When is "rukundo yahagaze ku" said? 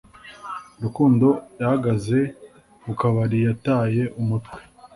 0.83-2.91